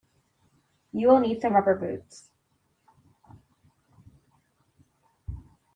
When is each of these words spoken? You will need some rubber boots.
You 0.93 1.09
will 1.09 1.19
need 1.19 1.43
some 1.43 1.53
rubber 1.53 1.75
boots. 1.75 2.31